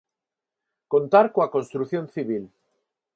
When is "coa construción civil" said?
1.33-2.43